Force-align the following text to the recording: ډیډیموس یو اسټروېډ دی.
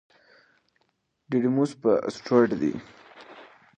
ډیډیموس 1.29 1.71
یو 1.81 1.93
اسټروېډ 2.07 2.49
دی. 2.61 2.73